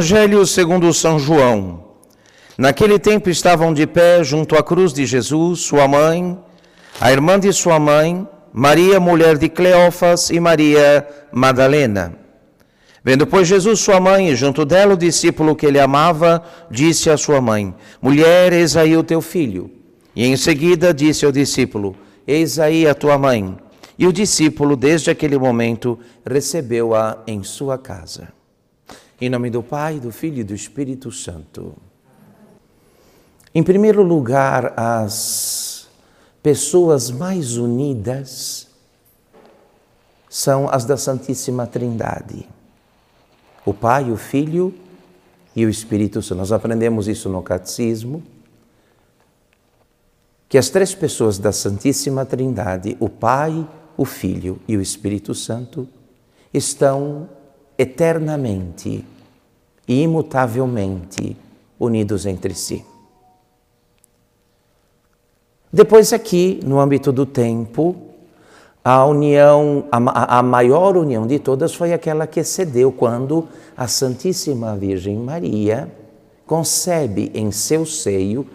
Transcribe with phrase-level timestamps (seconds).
[0.00, 1.84] Evangelho segundo São João.
[2.56, 6.38] Naquele tempo estavam de pé junto à cruz de Jesus, sua mãe,
[6.98, 12.14] a irmã de sua mãe, Maria, mulher de Cleófas, e Maria Madalena.
[13.04, 17.18] Vendo, pois, Jesus sua mãe, e junto dela o discípulo que ele amava, disse à
[17.18, 19.70] sua mãe: Mulher, eis aí o teu filho.
[20.16, 21.94] E em seguida disse ao discípulo:
[22.26, 23.54] Eis aí a tua mãe.
[23.98, 28.39] E o discípulo, desde aquele momento, recebeu-a em sua casa.
[29.20, 31.74] Em nome do Pai, do Filho e do Espírito Santo.
[33.54, 35.88] Em primeiro lugar, as
[36.42, 38.68] pessoas mais unidas
[40.26, 42.48] são as da Santíssima Trindade.
[43.66, 44.72] O Pai, o Filho
[45.54, 46.38] e o Espírito Santo.
[46.38, 48.22] Nós aprendemos isso no Catecismo.
[50.48, 55.86] Que as três pessoas da Santíssima Trindade, o Pai, o Filho e o Espírito Santo,
[56.54, 57.28] estão
[57.80, 59.02] eternamente
[59.88, 61.34] e imutavelmente
[61.78, 62.84] unidos entre si.
[65.72, 67.96] Depois, aqui, no âmbito do tempo,
[68.84, 74.76] a união, a, a, maior união de todas foi aquela que cedeu quando a Santíssima
[74.76, 75.90] Virgem Maria
[76.44, 78.46] concebe em seu seio,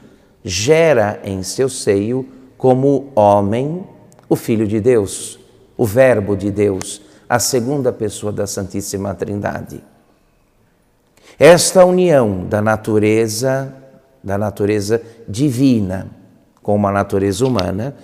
[0.44, 2.28] gera em seu seio,
[2.60, 3.84] como homem,
[4.30, 5.40] o Filho de Deus,
[5.76, 9.82] o Verbo de Deus, a segunda pessoa da Santíssima Trindade.
[11.38, 13.74] Esta união da natureza,
[14.24, 16.08] da natureza divina
[16.62, 17.96] com uma natureza humana,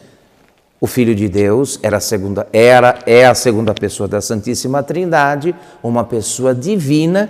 [0.79, 5.55] o Filho de Deus era a segunda, era, é a segunda pessoa da Santíssima Trindade,
[5.83, 7.29] uma pessoa divina,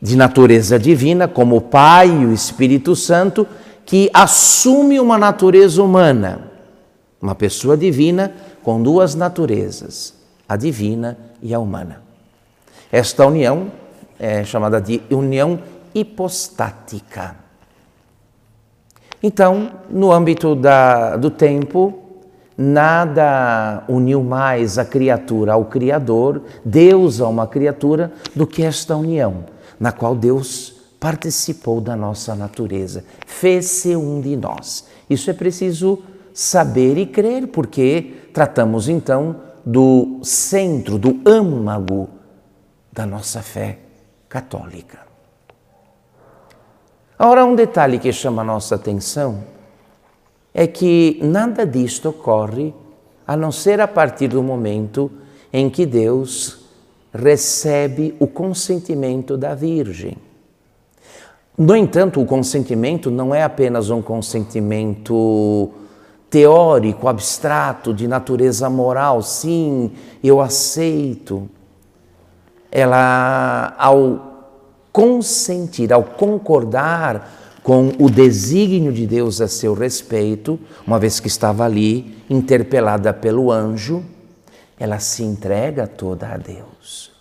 [0.00, 3.46] de natureza divina, como o Pai e o Espírito Santo,
[3.84, 6.50] que assume uma natureza humana,
[7.20, 10.13] uma pessoa divina com duas naturezas,
[10.48, 12.02] a divina e a humana.
[12.90, 13.70] Esta união
[14.18, 15.58] é chamada de união
[15.94, 17.36] hipostática.
[19.22, 21.98] Então, no âmbito da, do tempo,
[22.56, 29.44] nada uniu mais a criatura ao Criador, Deus a uma criatura, do que esta união,
[29.80, 34.86] na qual Deus participou da nossa natureza, fez-se um de nós.
[35.08, 36.02] Isso é preciso
[36.32, 42.08] saber e crer, porque tratamos então do centro, do âmago
[42.92, 43.78] da nossa fé
[44.28, 44.98] católica.
[47.18, 49.44] Ora, um detalhe que chama a nossa atenção
[50.52, 52.74] é que nada disto ocorre
[53.26, 55.10] a não ser a partir do momento
[55.52, 56.64] em que Deus
[57.12, 60.16] recebe o consentimento da Virgem.
[61.56, 65.70] No entanto, o consentimento não é apenas um consentimento
[66.30, 69.22] teórico, abstrato, de natureza moral.
[69.22, 69.92] Sim,
[70.22, 71.48] eu aceito.
[72.70, 74.34] Ela, ao
[74.92, 81.64] consentir, ao concordar com o desígnio de Deus a seu respeito, uma vez que estava
[81.64, 84.04] ali, interpelada pelo anjo,
[84.78, 87.12] ela se entrega toda a Deus.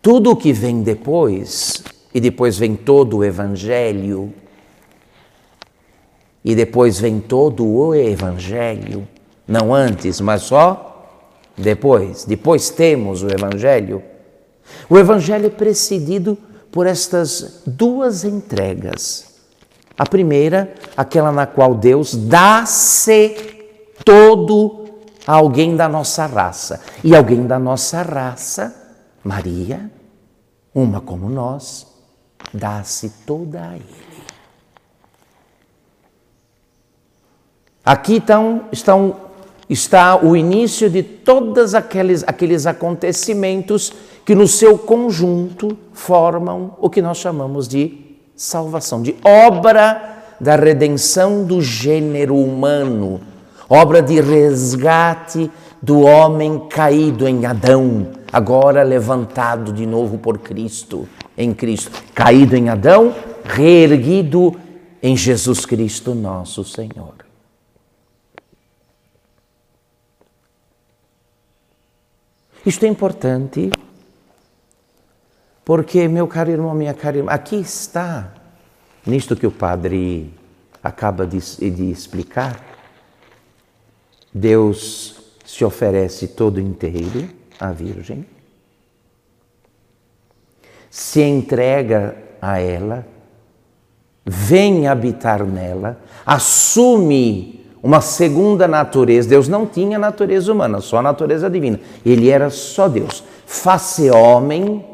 [0.00, 1.84] Tudo o que vem depois
[2.14, 4.32] e depois vem todo o Evangelho,
[6.44, 9.06] e depois vem todo o Evangelho,
[9.46, 10.92] não antes, mas só
[11.56, 12.24] depois.
[12.24, 14.02] Depois temos o Evangelho.
[14.88, 16.36] O Evangelho é precedido
[16.70, 19.32] por estas duas entregas.
[19.96, 23.36] A primeira, aquela na qual Deus dá-se
[24.04, 24.86] todo
[25.26, 26.80] a alguém da nossa raça.
[27.04, 28.74] E alguém da nossa raça,
[29.22, 29.90] Maria,
[30.74, 31.91] uma como nós,
[32.52, 34.02] dá-se toda a Ele.
[37.84, 39.16] Aqui então estão,
[39.68, 43.92] está o início de todos aqueles, aqueles acontecimentos
[44.24, 51.44] que no seu conjunto formam o que nós chamamos de salvação, de obra da redenção
[51.44, 53.20] do gênero humano,
[53.68, 55.50] obra de resgate
[55.80, 61.08] do homem caído em Adão, agora levantado de novo por Cristo
[61.42, 64.58] em Cristo, caído em Adão, reerguido
[65.02, 67.14] em Jesus Cristo, nosso Senhor.
[72.64, 73.70] Isto é importante
[75.64, 78.32] porque, meu caro irmão, minha cara irmã, aqui está,
[79.04, 80.32] nisto que o padre
[80.82, 82.64] acaba de, de explicar,
[84.32, 87.28] Deus se oferece todo inteiro
[87.58, 88.24] à Virgem
[90.92, 93.06] se entrega a ela,
[94.26, 99.26] vem habitar nela, assume uma segunda natureza.
[99.26, 101.80] Deus não tinha natureza humana, só a natureza divina.
[102.04, 103.24] Ele era só Deus.
[103.46, 104.84] Faz-se homem,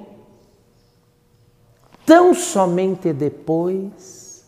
[2.07, 4.45] tão somente depois,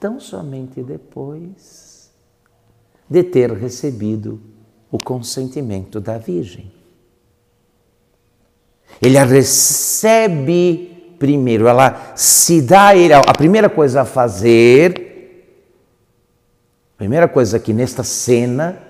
[0.00, 2.10] tão somente depois
[3.08, 4.40] de ter recebido
[4.90, 6.81] o consentimento da Virgem.
[9.00, 13.14] Ele a recebe primeiro, ela se dá a ele.
[13.14, 15.12] A primeira coisa a fazer
[17.02, 18.80] Primeira coisa aqui nesta cena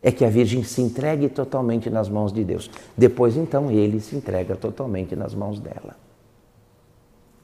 [0.00, 2.70] é que a Virgem se entregue totalmente nas mãos de Deus.
[2.96, 5.96] Depois, então, ele se entrega totalmente nas mãos dela.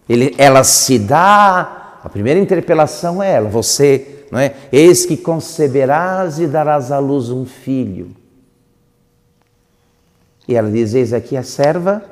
[0.09, 1.99] Ele, ela se dá.
[2.05, 4.55] A primeira interpelação é ela, você, não é?
[4.71, 8.14] Eis que conceberás e darás à luz um filho.
[10.49, 12.03] E ela diz: Eis aqui a serva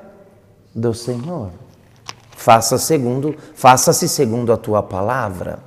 [0.74, 1.50] do Senhor.
[2.32, 5.58] Faça segundo, faça-se segundo a tua palavra.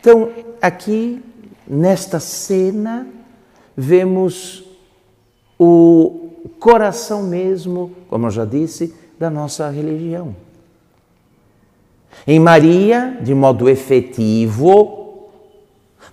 [0.00, 0.30] Então,
[0.62, 1.22] aqui
[1.66, 3.06] nesta cena,
[3.76, 4.64] vemos
[5.58, 10.34] o coração mesmo, como eu já disse, da nossa religião.
[12.26, 15.28] Em Maria, de modo efetivo,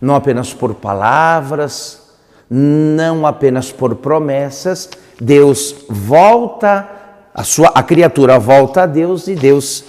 [0.01, 2.09] não apenas por palavras,
[2.50, 4.90] não apenas por promessas,
[5.22, 6.90] Deus volta,
[7.34, 9.84] a, sua, a criatura volta a Deus e Deus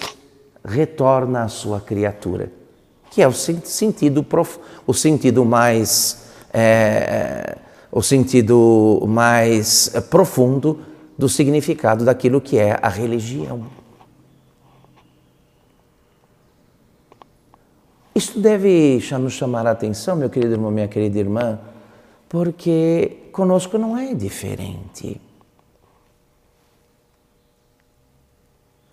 [0.64, 2.60] retorna à sua criatura
[3.10, 4.24] que é o sentido,
[4.86, 6.22] o sentido mais,
[6.54, 7.58] é,
[7.90, 10.80] o sentido mais profundo
[11.18, 13.66] do significado daquilo que é a religião.
[18.14, 21.58] Isto deve nos chamar a atenção, meu querido irmão, minha querida irmã,
[22.30, 25.20] porque conosco não é diferente.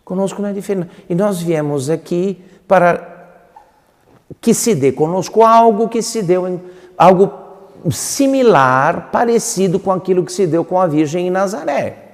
[0.03, 0.89] Conosco não é diferente.
[1.07, 3.45] E nós viemos aqui para
[4.41, 6.59] que se dê conosco algo que se deu em
[6.97, 7.31] algo
[7.91, 12.05] similar, parecido com aquilo que se deu com a Virgem em Nazaré.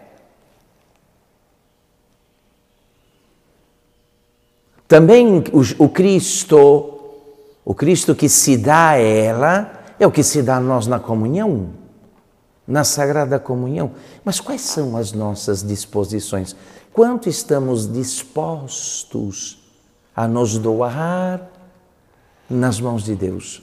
[4.89, 6.99] Também o, o Cristo,
[7.63, 10.99] o Cristo que se dá a ela, é o que se dá a nós na
[10.99, 11.69] comunhão,
[12.67, 13.91] na Sagrada Comunhão.
[14.23, 16.55] Mas quais são as nossas disposições?
[16.91, 19.63] Quanto estamos dispostos
[20.15, 21.49] a nos doar,
[22.49, 23.61] nas mãos de Deus.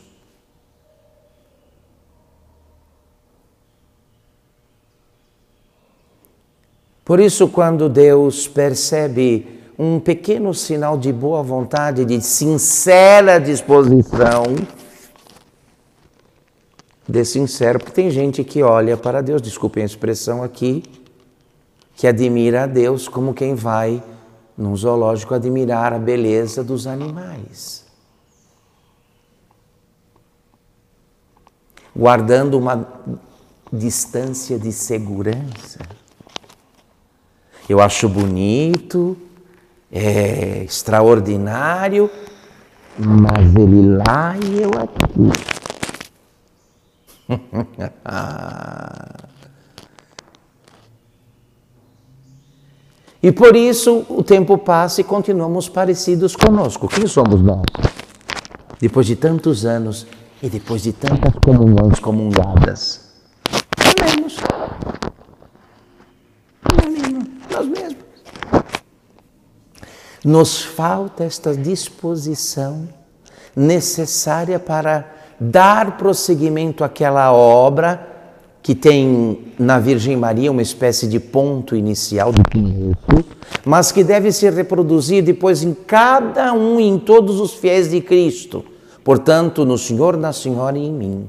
[7.04, 14.44] Por isso, quando Deus percebe um pequeno sinal de boa vontade, de sincera disposição,
[17.10, 20.82] de sincero, porque tem gente que olha para Deus, desculpem a expressão aqui,
[21.96, 24.02] que admira a Deus como quem vai
[24.56, 27.90] num zoológico admirar a beleza dos animais.
[31.94, 32.86] guardando uma
[33.72, 35.80] distância de segurança.
[37.68, 39.16] Eu acho bonito,
[39.92, 42.10] é extraordinário,
[42.98, 45.59] mas ele lá e eu aqui.
[53.22, 56.88] e por isso o tempo passa e continuamos parecidos conosco.
[56.88, 57.62] Quem somos nós?
[58.80, 60.08] Depois de tantos anos
[60.42, 63.12] e depois de tantas comunhões comungadas,
[63.78, 64.36] nós mesmos.
[67.52, 67.96] Nós mesmos.
[70.24, 72.88] Nos falta esta disposição
[73.54, 78.08] necessária para dar prosseguimento àquela obra
[78.62, 83.24] que tem na Virgem Maria uma espécie de ponto inicial do começo,
[83.64, 88.00] mas que deve ser reproduzir depois em cada um e em todos os fiéis de
[88.02, 88.64] Cristo
[89.04, 91.28] portanto, no Senhor, na Senhora e em mim.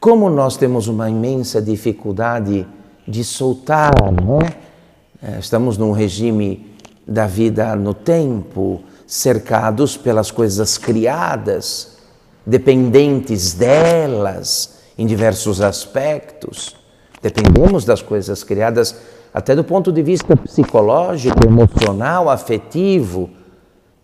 [0.00, 2.66] Como nós temos uma imensa dificuldade
[3.06, 5.38] de soltar, né?
[5.38, 6.66] Estamos num regime
[7.06, 8.82] da vida no tempo,
[9.12, 11.98] cercados pelas coisas criadas,
[12.46, 16.74] dependentes delas em diversos aspectos.
[17.20, 18.96] Dependemos das coisas criadas
[19.34, 23.28] até do ponto de vista psicológico, emocional, afetivo.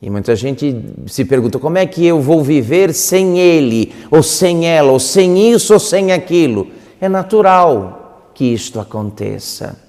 [0.03, 4.67] E muita gente se pergunta como é que eu vou viver sem ele, ou sem
[4.67, 6.67] ela, ou sem isso, ou sem aquilo.
[7.00, 9.88] É natural que isto aconteça.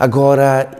[0.00, 0.70] Agora,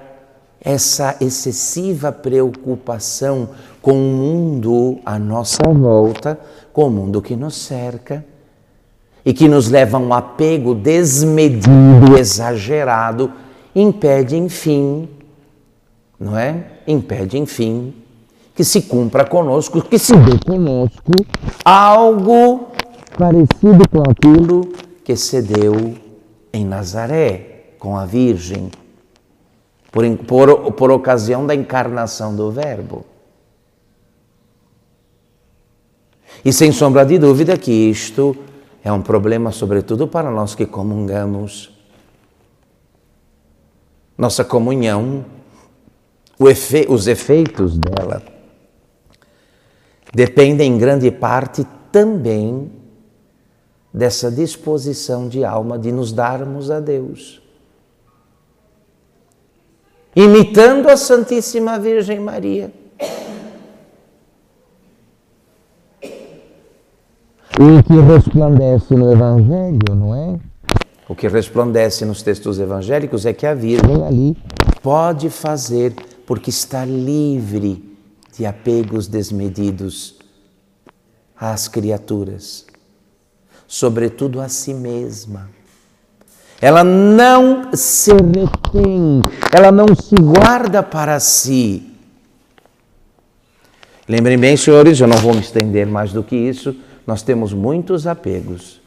[0.63, 3.51] essa excessiva preocupação
[3.83, 6.41] com o mundo à nossa volta,
[6.73, 8.25] com o mundo que nos cerca,
[9.23, 13.31] e que nos leva a um apego desmedido, exagerado,
[13.77, 15.07] impede, enfim,
[16.19, 16.65] não é?
[16.87, 17.93] Impede, enfim,
[18.55, 21.13] que se cumpra conosco, que se dê conosco
[21.63, 22.69] algo
[23.19, 24.67] parecido com aquilo
[25.05, 25.95] que se deu
[26.55, 28.71] em Nazaré, com a Virgem,
[29.91, 33.05] por, por, por ocasião da encarnação do Verbo.
[36.45, 38.37] E sem sombra de dúvida que isto
[38.83, 41.71] é um problema, sobretudo para nós que comungamos.
[44.17, 45.25] Nossa comunhão,
[46.41, 48.23] efe, os efeitos dela,
[50.15, 52.71] dependem em grande parte também
[53.93, 57.43] dessa disposição de alma de nos darmos a Deus.
[60.15, 62.73] Imitando a Santíssima Virgem Maria.
[67.61, 70.41] o que resplandece no Evangelho, não é?
[71.07, 74.37] O que resplandece nos textos evangélicos é que a Virgem ali
[74.83, 77.99] pode fazer porque está livre
[78.37, 80.19] de apegos desmedidos
[81.37, 82.67] às criaturas,
[83.67, 85.51] sobretudo a si mesma.
[86.61, 91.91] Ela não se retém, ela não se guarda para si.
[94.07, 96.77] Lembrem bem, senhores, eu não vou me estender mais do que isso
[97.07, 98.81] nós temos muitos apegos.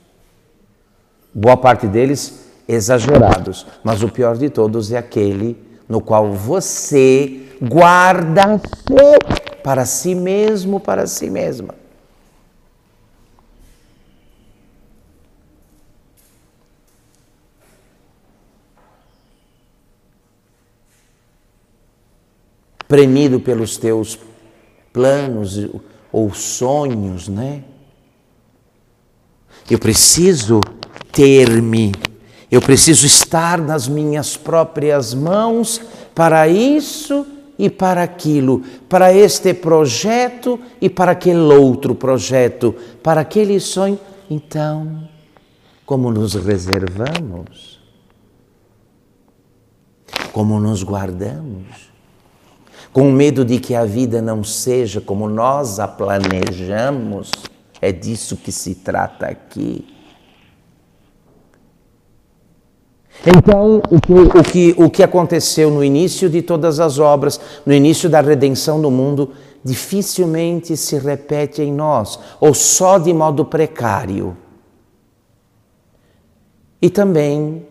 [1.33, 5.57] Boa parte deles exagerados, mas o pior de todos é aquele
[5.89, 8.63] no qual você guarda-se
[9.63, 11.82] para si mesmo, para si mesma.
[22.93, 24.19] Premido pelos teus
[24.93, 25.67] planos
[26.11, 27.63] ou sonhos, né?
[29.67, 30.61] Eu preciso
[31.11, 31.91] ter-me,
[32.51, 35.81] eu preciso estar nas minhas próprias mãos
[36.13, 37.25] para isso
[37.57, 43.99] e para aquilo, para este projeto e para aquele outro projeto, para aquele sonho.
[44.29, 45.09] Então,
[45.83, 47.79] como nos reservamos?
[50.31, 51.92] Como nos guardamos?
[52.93, 57.31] Com medo de que a vida não seja como nós a planejamos?
[57.81, 59.85] É disso que se trata aqui.
[63.25, 67.73] Então, o que, o, que, o que aconteceu no início de todas as obras, no
[67.73, 69.31] início da redenção do mundo,
[69.63, 74.37] dificilmente se repete em nós, ou só de modo precário.
[76.81, 77.65] E também,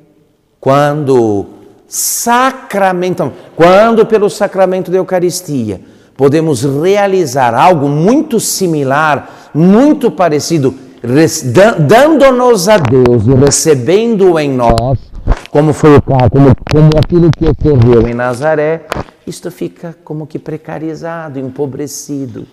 [0.58, 1.46] quando
[1.92, 5.78] sacramentam, quando pelo sacramento da Eucaristia
[6.16, 10.74] podemos realizar algo muito similar, muito parecido,
[11.86, 14.98] dando-nos a Deus e recebendo em nós,
[15.50, 18.86] como foi o caso, como, como aquilo que ocorreu em Nazaré,
[19.26, 22.46] isto fica como que precarizado, empobrecido.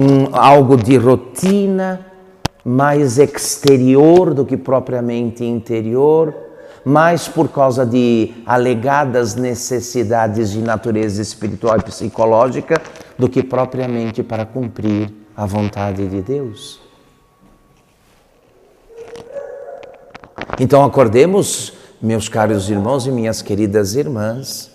[0.00, 2.04] Um, algo de rotina,
[2.64, 6.34] mais exterior do que propriamente interior
[6.84, 12.80] mais por causa de alegadas necessidades de natureza espiritual e psicológica
[13.18, 16.80] do que propriamente para cumprir a vontade de Deus.
[20.60, 24.70] Então acordemos, meus caros irmãos e minhas queridas irmãs.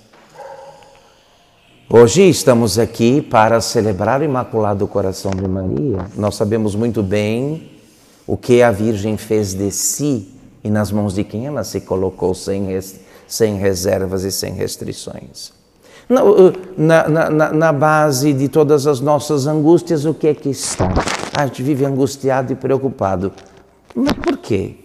[1.88, 6.08] Hoje estamos aqui para celebrar o Imaculado Coração de Maria.
[6.15, 7.78] Nós sabemos muito bem
[8.29, 10.31] o que a Virgem fez de si
[10.63, 12.67] e nas mãos de quem ela se colocou sem,
[13.27, 15.51] sem reservas e sem restrições.
[16.07, 16.21] Na,
[16.77, 20.93] na, na, na, base de todas as nossas angústias, o que é que está?
[21.36, 23.31] A gente vive angustiado e preocupado.
[23.95, 24.75] Mas por quê?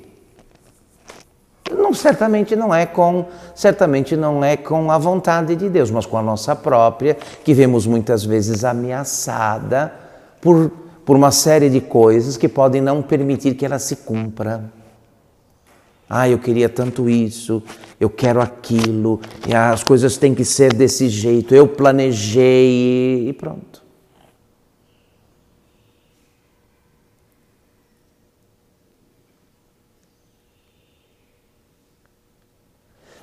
[1.71, 6.17] Não, certamente não é com certamente não é com a vontade de Deus, mas com
[6.17, 9.93] a nossa própria, que vemos muitas vezes ameaçada
[10.41, 10.71] por,
[11.05, 14.73] por uma série de coisas que podem não permitir que ela se cumpra.
[16.09, 17.63] Ah, eu queria tanto isso,
[17.99, 19.21] eu quero aquilo,
[19.53, 23.83] as coisas têm que ser desse jeito, eu planejei e pronto.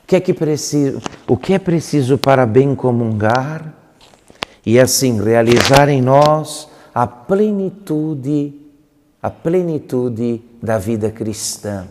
[0.04, 3.74] O que é que preciso, o que é preciso para bem comungar
[4.66, 8.54] e assim realizar em nós a plenitude,
[9.22, 11.88] a plenitude da vida cristã?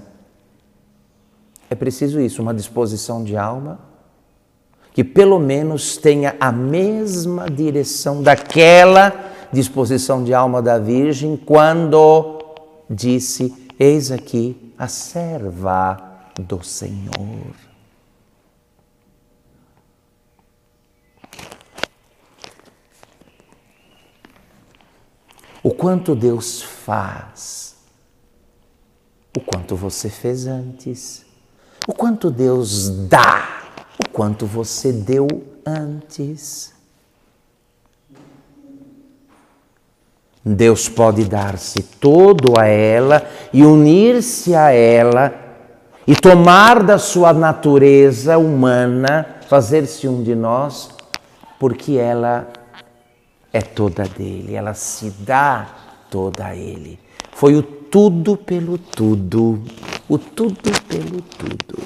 [1.68, 3.90] É preciso isso, uma disposição de alma
[4.92, 9.12] que pelo menos tenha a mesma direção daquela
[9.52, 12.38] disposição de alma da Virgem quando
[12.88, 15.96] disse: Eis aqui a serva
[16.38, 17.69] do Senhor.
[25.62, 27.76] O quanto Deus faz,
[29.36, 31.24] o quanto você fez antes,
[31.86, 33.64] o quanto Deus dá,
[34.02, 35.26] o quanto você deu
[35.66, 36.72] antes.
[40.42, 45.34] Deus pode dar-se todo a ela e unir-se a ela
[46.06, 50.88] e tomar da sua natureza humana, fazer-se um de nós,
[51.58, 52.48] porque ela
[53.52, 55.68] é toda dele, ela se dá
[56.10, 56.98] toda a ele.
[57.32, 59.62] Foi o tudo pelo tudo,
[60.08, 61.82] o tudo pelo tudo.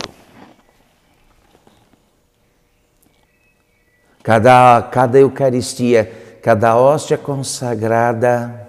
[4.23, 8.69] Cada, cada Eucaristia, cada hóstia consagrada,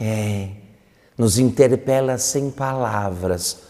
[0.00, 0.48] é,
[1.16, 3.62] nos interpela sem palavras.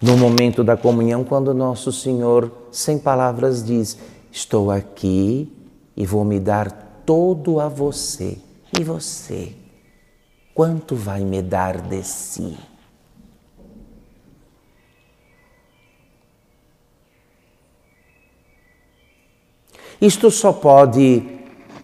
[0.00, 3.98] No momento da comunhão, quando nosso Senhor, sem palavras, diz:
[4.32, 5.52] Estou aqui
[5.94, 8.38] e vou me dar todo a você.
[8.78, 9.52] E você,
[10.54, 12.56] quanto vai me dar de si?
[20.00, 21.24] Isto só pode,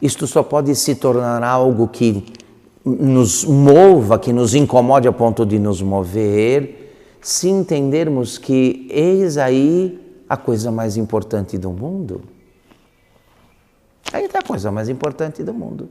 [0.01, 2.33] isto só pode se tornar algo que
[2.85, 10.23] nos mova, que nos incomode a ponto de nos mover, se entendermos que eis aí
[10.29, 12.36] a coisa mais importante do mundo.
[14.17, 15.91] Aí está a coisa mais importante do mundo.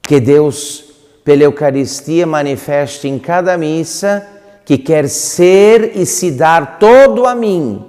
[0.00, 0.84] Que Deus,
[1.24, 4.24] pela Eucaristia, manifeste em cada missa
[4.64, 7.84] que quer ser e se dar todo a mim.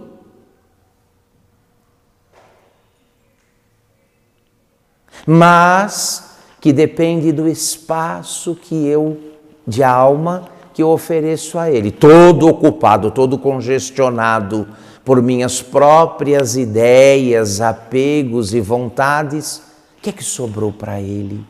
[5.28, 9.36] Mas que depende do espaço que eu,
[9.68, 14.68] de alma, que eu ofereço a Ele, todo ocupado, todo congestionado
[15.10, 19.58] por minhas próprias ideias, apegos e vontades,
[19.98, 21.44] o que é que sobrou para ele,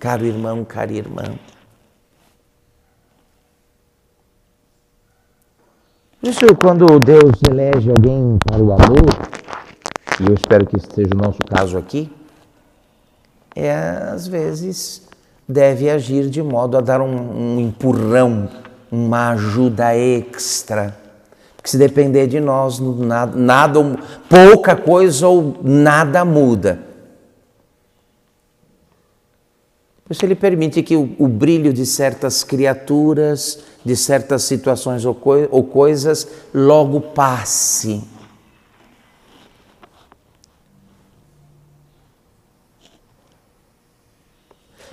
[0.00, 1.22] caro irmão, cara irmã?
[6.20, 9.06] Isso quando Deus elege alguém para o amor,
[10.20, 12.10] e eu espero que esteja o nosso caso aqui,
[13.54, 13.72] é
[14.12, 15.06] às vezes
[15.48, 18.48] deve agir de modo a dar um, um empurrão,
[18.90, 21.03] uma ajuda extra
[21.64, 23.80] que se depender de nós, nada, nada,
[24.28, 26.78] pouca coisa ou nada muda.
[30.04, 35.14] Por isso ele permite que o, o brilho de certas criaturas, de certas situações ou,
[35.14, 38.04] coi ou coisas, logo passe.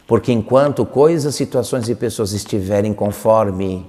[0.07, 3.85] Porque enquanto coisas, situações e pessoas estiverem conforme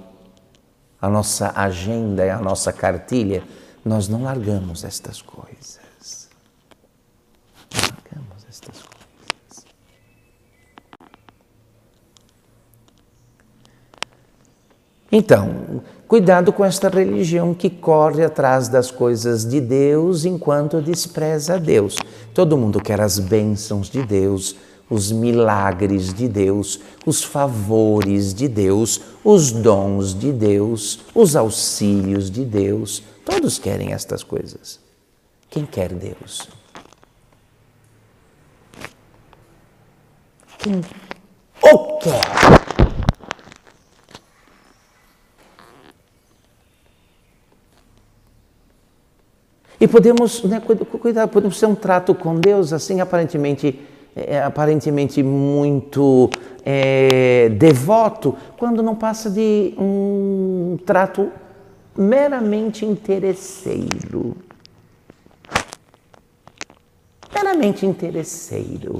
[1.03, 3.43] a nossa agenda e a nossa cartilha,
[3.83, 6.29] nós não largamos estas coisas.
[7.73, 9.65] Não largamos estas coisas.
[15.11, 21.97] Então, cuidado com esta religião que corre atrás das coisas de Deus enquanto despreza Deus.
[22.33, 24.55] Todo mundo quer as bênçãos de Deus,
[24.93, 32.45] os milagres de Deus, os favores de Deus, os dons de Deus, os auxílios de
[32.45, 33.01] Deus.
[33.25, 34.79] Todos querem estas coisas.
[35.49, 36.47] Quem quer Deus?
[40.59, 40.79] Quem
[41.59, 42.21] o quer?
[49.81, 56.29] E podemos, né, cuidar, podemos ter um trato com Deus assim aparentemente é, aparentemente muito
[56.65, 61.31] é, devoto, quando não passa de um trato
[61.97, 64.37] meramente interesseiro.
[67.33, 68.99] Meramente interesseiro.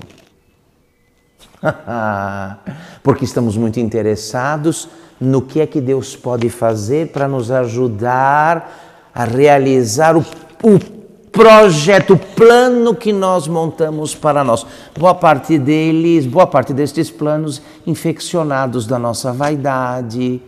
[3.04, 9.24] Porque estamos muito interessados no que é que Deus pode fazer para nos ajudar a
[9.24, 10.22] realizar o,
[10.64, 10.93] o
[11.34, 14.66] projeto, o plano que nós montamos para nós.
[14.98, 20.40] Boa parte deles, boa parte destes planos infeccionados da nossa vaidade,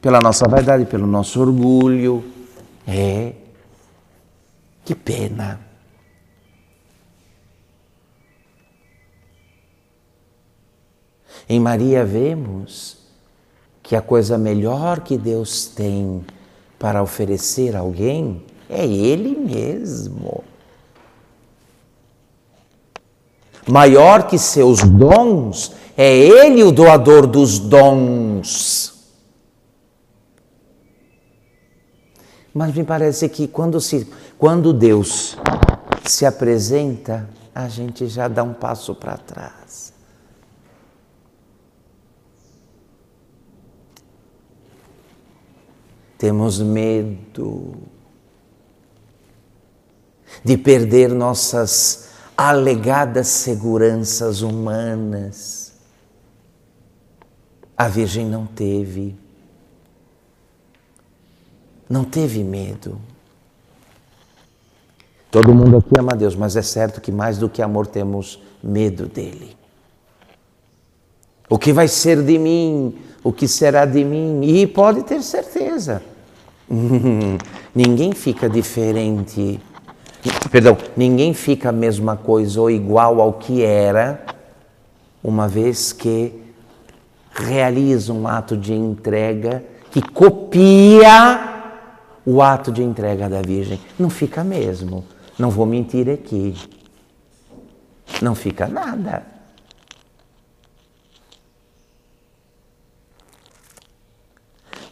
[0.00, 2.24] pela nossa vaidade, pelo nosso orgulho.
[2.86, 3.34] É.
[4.84, 5.60] Que pena.
[11.48, 12.98] Em Maria vemos
[13.80, 16.24] que a coisa melhor que Deus tem
[16.80, 20.42] para oferecer a alguém é Ele mesmo.
[23.68, 28.92] Maior que seus dons, é Ele o doador dos dons.
[32.52, 35.38] Mas me parece que quando, se, quando Deus
[36.04, 39.92] se apresenta, a gente já dá um passo para trás.
[46.18, 47.74] Temos medo
[50.44, 55.72] de perder nossas alegadas seguranças humanas.
[57.76, 59.16] A Virgem não teve.
[61.88, 62.98] Não teve medo.
[65.30, 69.06] Todo mundo aqui ama Deus, mas é certo que mais do que amor temos medo
[69.06, 69.56] dele.
[71.48, 72.98] O que vai ser de mim?
[73.24, 74.42] O que será de mim?
[74.42, 76.02] E pode ter certeza.
[77.74, 79.60] Ninguém fica diferente.
[80.50, 84.24] Perdão, ninguém fica a mesma coisa ou igual ao que era,
[85.22, 86.32] uma vez que
[87.32, 91.52] realiza um ato de entrega que copia
[92.24, 93.80] o ato de entrega da Virgem.
[93.98, 95.04] Não fica mesmo.
[95.38, 96.54] Não vou mentir aqui.
[98.20, 99.26] Não fica nada.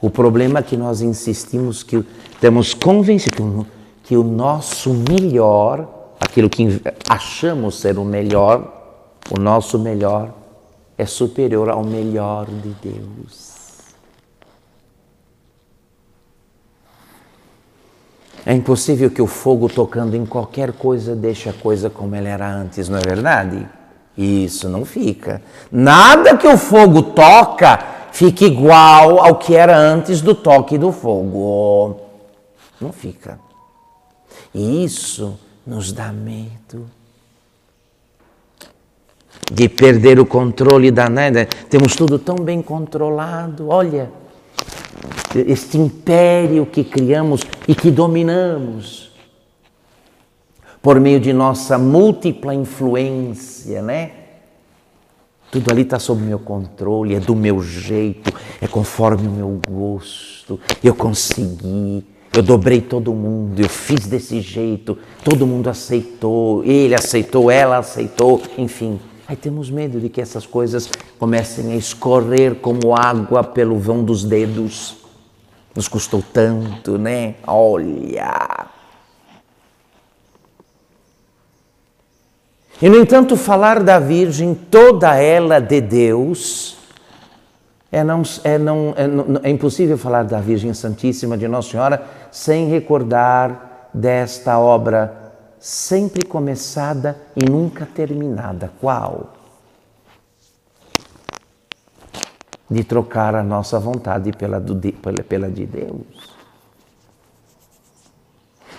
[0.00, 2.02] O problema é que nós insistimos que
[2.40, 3.66] temos convencido
[4.10, 10.30] que o nosso melhor, aquilo que achamos ser o melhor, o nosso melhor
[10.98, 13.54] é superior ao melhor de Deus.
[18.44, 22.52] É impossível que o fogo tocando em qualquer coisa deixe a coisa como ela era
[22.52, 23.64] antes, não é verdade?
[24.18, 25.40] Isso não fica.
[25.70, 27.78] Nada que o fogo toca
[28.10, 32.00] fica igual ao que era antes do toque do fogo.
[32.80, 33.49] Não fica.
[34.54, 36.86] E isso nos dá medo
[39.50, 41.46] de perder o controle da nada.
[41.68, 43.68] Temos tudo tão bem controlado.
[43.68, 44.10] Olha,
[45.34, 49.10] este império que criamos e que dominamos
[50.82, 54.12] por meio de nossa múltipla influência, né?
[55.50, 60.60] Tudo ali está sob meu controle, é do meu jeito, é conforme o meu gosto.
[60.82, 67.50] Eu consegui, eu dobrei todo mundo, eu fiz desse jeito, todo mundo aceitou, ele aceitou,
[67.50, 69.00] ela aceitou, enfim.
[69.26, 74.24] Aí temos medo de que essas coisas comecem a escorrer como água pelo vão dos
[74.24, 74.96] dedos.
[75.74, 77.36] Nos custou tanto, né?
[77.46, 78.66] Olha!
[82.82, 86.79] E, no entanto, falar da Virgem, toda ela de Deus,
[87.92, 92.02] é, não, é, não, é, não, é impossível falar da Virgem Santíssima de Nossa Senhora
[92.30, 95.20] sem recordar desta obra
[95.58, 98.72] sempre começada e nunca terminada.
[98.80, 99.34] Qual?
[102.68, 106.30] De trocar a nossa vontade pela, do, pela, pela de Deus.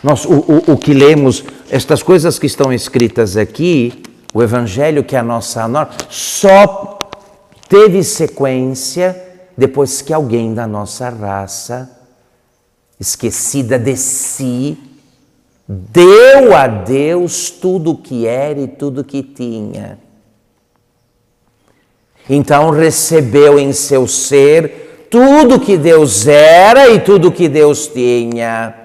[0.01, 4.01] Nós, o, o, o que lemos, estas coisas que estão escritas aqui,
[4.33, 6.97] o Evangelho que é a nossa norma, só
[7.71, 9.15] teve sequência
[9.55, 11.89] depois que alguém da nossa raça,
[12.99, 14.77] esquecida de si,
[15.65, 19.97] deu a Deus tudo o que era e tudo o que tinha.
[22.29, 28.75] Então recebeu em seu ser tudo que Deus era e tudo que Deus tinha.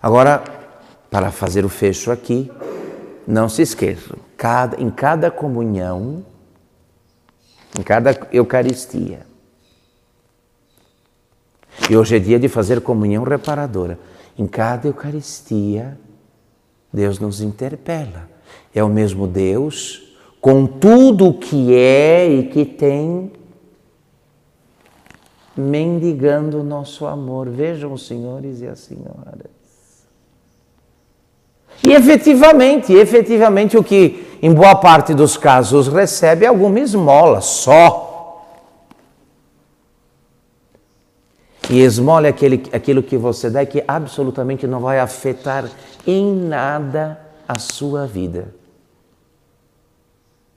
[0.00, 0.44] Agora,
[1.10, 2.48] para fazer o fecho aqui,
[3.26, 6.24] não se esqueçam, cada, em cada comunhão,
[7.78, 9.26] em cada Eucaristia,
[11.90, 13.98] e hoje é dia de fazer comunhão reparadora.
[14.38, 15.98] Em cada Eucaristia,
[16.92, 18.28] Deus nos interpela.
[18.74, 23.32] É o mesmo Deus, com tudo o que é e que tem,
[25.56, 27.48] mendigando o nosso amor.
[27.48, 29.53] Vejam os senhores e as senhoras.
[31.82, 38.12] E efetivamente, efetivamente, o que em boa parte dos casos recebe é alguma esmola só.
[41.70, 45.64] E esmole aquele, aquilo que você dá que absolutamente não vai afetar
[46.06, 48.54] em nada a sua vida.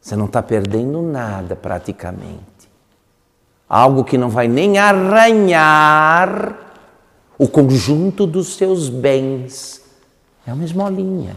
[0.01, 2.69] Você não está perdendo nada praticamente.
[3.69, 6.57] Algo que não vai nem arranhar
[7.37, 9.81] o conjunto dos seus bens.
[10.47, 11.35] É uma esmolinha.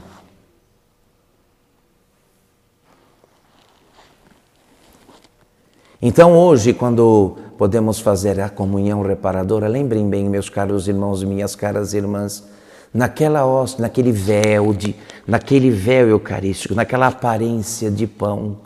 [6.00, 11.56] Então hoje, quando podemos fazer a comunhão reparadora, lembrem bem, meus caros irmãos e minhas
[11.56, 12.48] caras irmãs,
[12.94, 14.94] naquela hóstia, naquele véu de,
[15.26, 18.56] naquele véu eucarístico, naquela aparência de pão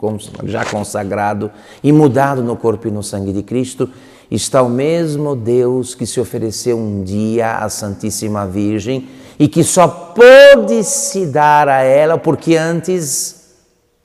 [0.43, 1.49] já consagrado
[1.83, 3.89] e mudado no corpo e no sangue de Cristo,
[4.29, 9.87] está o mesmo Deus que se ofereceu um dia à Santíssima Virgem e que só
[9.87, 13.55] pôde se dar a ela porque antes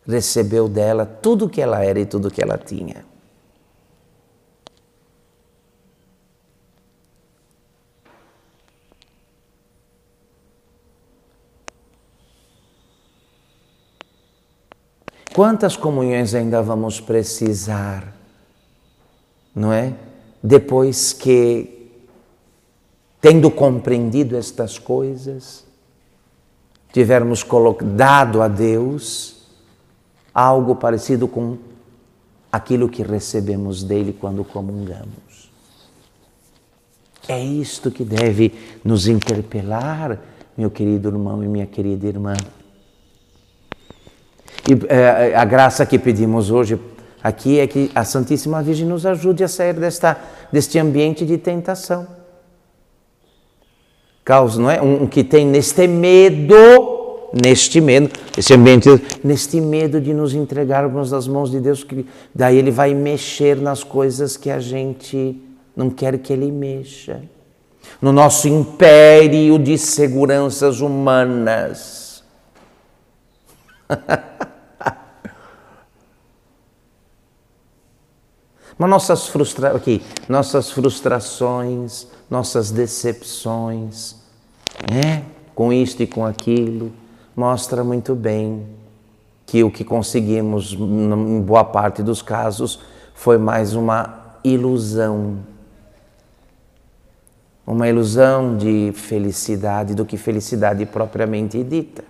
[0.06, 3.04] recebeu dela tudo que ela era e tudo que ela tinha.
[15.32, 18.14] Quantas comunhões ainda vamos precisar,
[19.54, 19.94] não é?
[20.42, 21.79] Depois que,
[23.20, 25.64] tendo compreendido estas coisas,
[26.92, 27.44] tivermos
[27.96, 29.36] dado a Deus
[30.34, 31.58] algo parecido com
[32.50, 35.50] aquilo que recebemos dele quando comungamos.
[37.28, 38.52] É isto que deve
[38.82, 40.18] nos interpelar,
[40.56, 42.34] meu querido irmão e minha querida irmã.
[44.68, 46.80] E é, a graça que pedimos hoje
[47.22, 50.18] aqui é que a Santíssima Virgem nos ajude a sair desta,
[50.50, 52.19] deste ambiente de tentação.
[54.30, 54.80] Causa, não é?
[54.80, 56.54] Um, um que tem neste medo,
[57.32, 58.88] neste medo, esse ambiente,
[59.24, 63.82] neste medo de nos entregarmos nas mãos de Deus, que daí Ele vai mexer nas
[63.82, 65.42] coisas que a gente
[65.74, 67.22] não quer que Ele mexa.
[68.00, 72.22] No nosso império de seguranças humanas.
[78.78, 79.76] Mas nossas, frustra...
[79.76, 84.19] aqui, nossas frustrações, nossas decepções,
[84.92, 85.24] né?
[85.54, 86.90] com isto e com aquilo,
[87.36, 88.66] mostra muito bem
[89.44, 92.80] que o que conseguimos, em boa parte dos casos,
[93.14, 95.38] foi mais uma ilusão.
[97.66, 102.04] Uma ilusão de felicidade do que felicidade propriamente dita.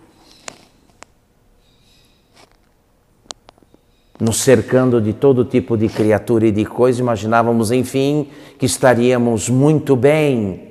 [4.21, 9.97] nos cercando de todo tipo de criatura e de coisa, imaginávamos, enfim, que estaríamos muito
[9.97, 10.70] bem.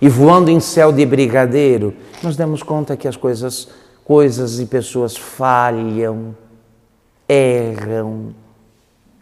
[0.00, 3.68] E voando em céu de brigadeiro, nos demos conta que as coisas,
[4.04, 6.36] coisas e pessoas falham,
[7.28, 8.34] erram,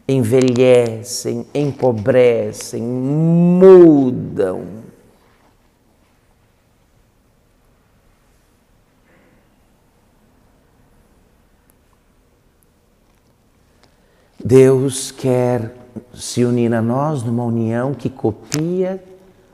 [0.08, 4.80] envelhecem, empobrecem, mudam.
[14.42, 15.76] Deus quer
[16.14, 19.02] se unir a nós numa união que copia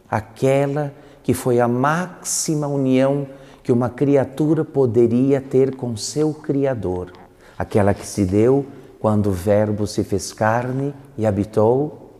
[0.09, 0.95] aquela
[1.27, 3.27] que foi a máxima união
[3.61, 7.11] que uma criatura poderia ter com seu Criador,
[7.59, 8.65] aquela que se deu
[9.01, 12.13] quando o Verbo se fez carne e habitou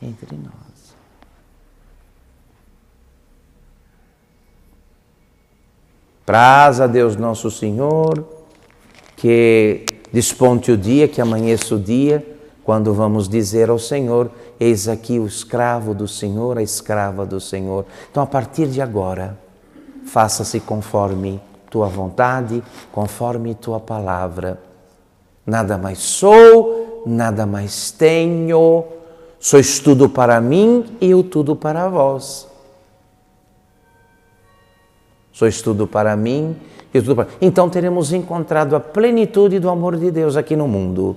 [0.00, 0.94] entre nós.
[6.24, 8.24] Praza a Deus nosso Senhor
[9.16, 12.31] que Desponte o dia, que amanheça o dia,
[12.64, 17.84] quando vamos dizer ao Senhor: Eis aqui o escravo do Senhor, a escrava do Senhor.
[18.10, 19.38] Então, a partir de agora,
[20.04, 24.60] faça-se conforme tua vontade, conforme tua palavra.
[25.46, 28.84] Nada mais sou, nada mais tenho,
[29.40, 32.48] sois tudo para mim e eu tudo para vós.
[35.32, 36.56] Sois tudo para mim
[37.40, 41.16] então teremos encontrado a plenitude do amor de Deus aqui no mundo.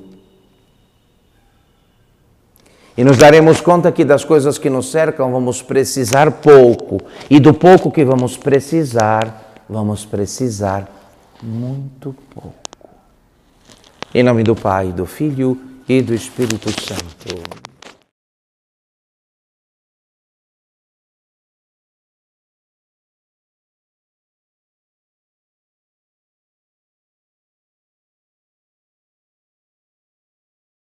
[2.98, 7.54] E nos daremos conta que das coisas que nos cercam vamos precisar pouco, e do
[7.54, 10.88] pouco que vamos precisar, vamos precisar
[11.44, 12.54] muito pouco.
[14.14, 17.65] Em nome do Pai, do Filho e do Espírito Santo.